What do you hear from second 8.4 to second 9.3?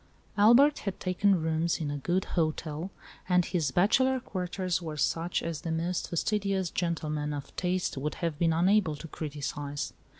unable to